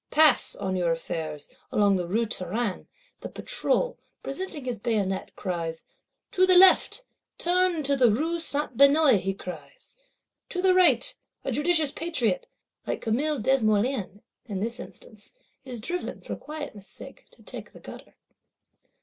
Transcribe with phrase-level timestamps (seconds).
[0.09, 2.87] Pass, on your affairs, along the Rue Taranne,
[3.19, 5.83] the Patrol, presenting his bayonet, cries,
[6.31, 7.05] To the left!
[7.37, 9.97] Turn into the Rue Saint Benoit, he cries,
[10.49, 11.15] To the right!
[11.45, 12.47] A judicious Patriot
[12.87, 15.33] (like Camille Desmoulins, in this instance)
[15.65, 18.15] is driven, for quietness's sake, to take the gutter.